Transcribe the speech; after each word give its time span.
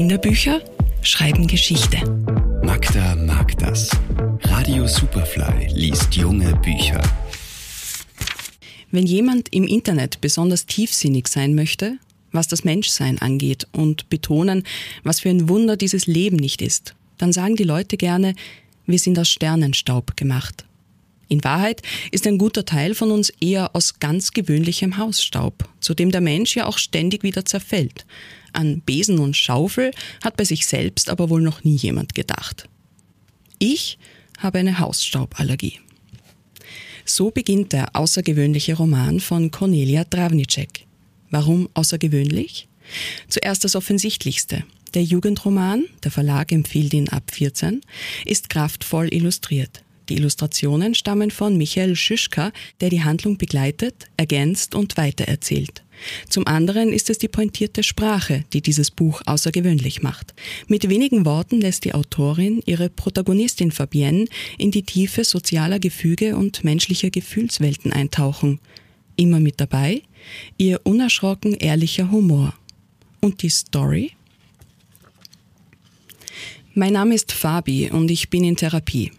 Kinderbücher 0.00 0.62
schreiben 1.02 1.46
Geschichte. 1.46 1.98
Magda 2.64 3.16
mag 3.16 3.58
das. 3.58 3.90
Radio 4.44 4.86
Superfly 4.86 5.68
liest 5.74 6.14
junge 6.14 6.56
Bücher. 6.56 7.02
Wenn 8.90 9.04
jemand 9.04 9.52
im 9.52 9.64
Internet 9.64 10.22
besonders 10.22 10.64
tiefsinnig 10.64 11.28
sein 11.28 11.54
möchte, 11.54 11.98
was 12.32 12.48
das 12.48 12.64
Menschsein 12.64 13.18
angeht 13.18 13.66
und 13.72 14.08
betonen, 14.08 14.62
was 15.02 15.20
für 15.20 15.28
ein 15.28 15.50
Wunder 15.50 15.76
dieses 15.76 16.06
Leben 16.06 16.36
nicht 16.36 16.62
ist, 16.62 16.94
dann 17.18 17.34
sagen 17.34 17.56
die 17.56 17.64
Leute 17.64 17.98
gerne, 17.98 18.34
wir 18.86 18.98
sind 18.98 19.18
aus 19.18 19.28
Sternenstaub 19.28 20.16
gemacht. 20.16 20.64
In 21.28 21.44
Wahrheit 21.44 21.82
ist 22.10 22.26
ein 22.26 22.38
guter 22.38 22.64
Teil 22.64 22.94
von 22.94 23.10
uns 23.10 23.28
eher 23.38 23.76
aus 23.76 23.98
ganz 24.00 24.30
gewöhnlichem 24.30 24.96
Hausstaub, 24.96 25.68
zu 25.78 25.92
dem 25.92 26.10
der 26.10 26.22
Mensch 26.22 26.56
ja 26.56 26.64
auch 26.64 26.78
ständig 26.78 27.22
wieder 27.22 27.44
zerfällt. 27.44 28.06
An 28.52 28.80
Besen 28.80 29.18
und 29.18 29.36
Schaufel 29.36 29.92
hat 30.22 30.36
bei 30.36 30.44
sich 30.44 30.66
selbst 30.66 31.10
aber 31.10 31.30
wohl 31.30 31.42
noch 31.42 31.64
nie 31.64 31.76
jemand 31.76 32.14
gedacht. 32.14 32.68
Ich 33.58 33.98
habe 34.38 34.58
eine 34.58 34.78
Hausstauballergie. 34.78 35.80
So 37.04 37.30
beginnt 37.30 37.72
der 37.72 37.96
außergewöhnliche 37.96 38.74
Roman 38.74 39.20
von 39.20 39.50
Cornelia 39.50 40.04
Travnicek. 40.04 40.86
Warum 41.30 41.68
außergewöhnlich? 41.74 42.68
Zuerst 43.28 43.64
das 43.64 43.76
Offensichtlichste. 43.76 44.64
Der 44.94 45.04
Jugendroman, 45.04 45.84
der 46.02 46.10
Verlag 46.10 46.50
empfiehlt 46.50 46.92
ihn 46.94 47.08
ab 47.08 47.30
14, 47.30 47.80
ist 48.24 48.50
kraftvoll 48.50 49.12
illustriert. 49.12 49.82
Die 50.08 50.16
Illustrationen 50.16 50.96
stammen 50.96 51.30
von 51.30 51.56
Michael 51.56 51.94
Schischka, 51.94 52.50
der 52.80 52.90
die 52.90 53.04
Handlung 53.04 53.38
begleitet, 53.38 54.06
ergänzt 54.16 54.74
und 54.74 54.96
weitererzählt. 54.96 55.84
Zum 56.28 56.46
anderen 56.46 56.92
ist 56.92 57.10
es 57.10 57.18
die 57.18 57.28
pointierte 57.28 57.82
Sprache, 57.82 58.44
die 58.52 58.60
dieses 58.60 58.90
Buch 58.90 59.22
außergewöhnlich 59.26 60.02
macht. 60.02 60.34
Mit 60.68 60.88
wenigen 60.88 61.24
Worten 61.24 61.60
lässt 61.60 61.84
die 61.84 61.94
Autorin 61.94 62.62
ihre 62.66 62.88
Protagonistin 62.88 63.72
Fabienne 63.72 64.26
in 64.58 64.70
die 64.70 64.82
Tiefe 64.82 65.24
sozialer 65.24 65.78
Gefüge 65.78 66.36
und 66.36 66.64
menschlicher 66.64 67.10
Gefühlswelten 67.10 67.92
eintauchen. 67.92 68.60
Immer 69.16 69.40
mit 69.40 69.60
dabei 69.60 70.02
ihr 70.58 70.80
unerschrocken 70.84 71.54
ehrlicher 71.54 72.10
Humor. 72.10 72.54
Und 73.20 73.42
die 73.42 73.50
Story? 73.50 74.12
Mein 76.74 76.92
Name 76.92 77.14
ist 77.14 77.32
Fabi 77.32 77.90
und 77.90 78.10
ich 78.10 78.30
bin 78.30 78.44
in 78.44 78.56
Therapie 78.56 79.10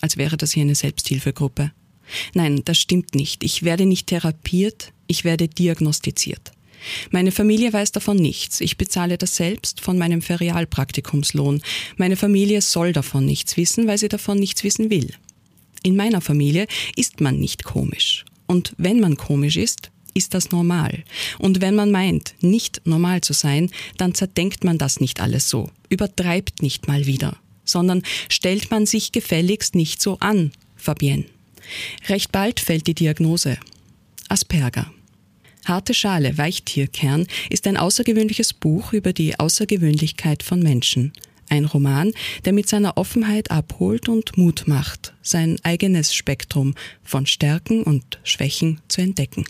als 0.00 0.16
wäre 0.16 0.36
das 0.36 0.52
hier 0.52 0.62
eine 0.62 0.74
Selbsthilfegruppe. 0.74 1.72
Nein, 2.34 2.62
das 2.64 2.78
stimmt 2.78 3.14
nicht. 3.14 3.44
Ich 3.44 3.62
werde 3.62 3.86
nicht 3.86 4.08
therapiert, 4.08 4.92
ich 5.10 5.24
werde 5.24 5.48
diagnostiziert. 5.48 6.52
Meine 7.10 7.30
Familie 7.30 7.72
weiß 7.72 7.92
davon 7.92 8.16
nichts. 8.16 8.60
Ich 8.62 8.78
bezahle 8.78 9.18
das 9.18 9.36
selbst 9.36 9.82
von 9.82 9.98
meinem 9.98 10.22
Ferialpraktikumslohn. 10.22 11.60
Meine 11.96 12.16
Familie 12.16 12.62
soll 12.62 12.94
davon 12.94 13.26
nichts 13.26 13.58
wissen, 13.58 13.86
weil 13.86 13.98
sie 13.98 14.08
davon 14.08 14.38
nichts 14.38 14.64
wissen 14.64 14.88
will. 14.88 15.12
In 15.82 15.96
meiner 15.96 16.22
Familie 16.22 16.66
ist 16.96 17.20
man 17.20 17.38
nicht 17.38 17.64
komisch. 17.64 18.24
Und 18.46 18.72
wenn 18.78 19.00
man 19.00 19.16
komisch 19.16 19.56
ist, 19.58 19.90
ist 20.14 20.32
das 20.32 20.50
normal. 20.50 21.04
Und 21.38 21.60
wenn 21.60 21.74
man 21.74 21.90
meint, 21.90 22.34
nicht 22.40 22.80
normal 22.84 23.20
zu 23.20 23.34
sein, 23.34 23.70
dann 23.98 24.14
zerdenkt 24.14 24.64
man 24.64 24.78
das 24.78 25.00
nicht 25.00 25.20
alles 25.20 25.50
so, 25.50 25.70
übertreibt 25.90 26.62
nicht 26.62 26.88
mal 26.88 27.06
wieder 27.06 27.38
sondern 27.70 28.02
stellt 28.28 28.70
man 28.70 28.86
sich 28.86 29.12
gefälligst 29.12 29.74
nicht 29.74 30.02
so 30.02 30.18
an, 30.18 30.52
Fabienne. 30.76 31.24
Recht 32.08 32.32
bald 32.32 32.60
fällt 32.60 32.86
die 32.86 32.94
Diagnose. 32.94 33.58
Asperger. 34.28 34.92
Harte 35.70 35.94
Schale, 35.94 36.36
Weichtierkern 36.36 37.28
ist 37.48 37.64
ein 37.68 37.76
außergewöhnliches 37.76 38.54
Buch 38.54 38.92
über 38.92 39.12
die 39.12 39.38
Außergewöhnlichkeit 39.38 40.42
von 40.42 40.60
Menschen. 40.60 41.12
Ein 41.48 41.64
Roman, 41.64 42.12
der 42.44 42.52
mit 42.52 42.68
seiner 42.68 42.96
Offenheit 42.96 43.52
abholt 43.52 44.08
und 44.08 44.36
Mut 44.36 44.64
macht, 44.66 45.14
sein 45.22 45.58
eigenes 45.62 46.12
Spektrum 46.12 46.74
von 47.04 47.24
Stärken 47.24 47.84
und 47.84 48.18
Schwächen 48.24 48.80
zu 48.88 49.00
entdecken. 49.00 49.44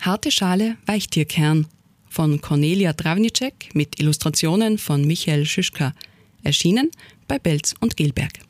Harte 0.00 0.30
Schale, 0.30 0.76
Weichtierkern 0.84 1.66
von 2.10 2.42
Cornelia 2.42 2.92
Travnicek 2.92 3.70
mit 3.72 3.98
Illustrationen 3.98 4.76
von 4.76 5.06
Michael 5.06 5.46
Schischka. 5.46 5.94
Erschienen 6.42 6.90
bei 7.28 7.38
Belz 7.38 7.74
und 7.80 7.96
Gelberg. 7.96 8.49